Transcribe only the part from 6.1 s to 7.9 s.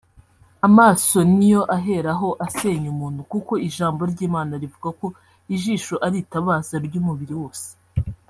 itabaza ry’umubiri wose